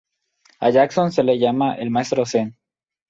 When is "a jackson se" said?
0.59-1.23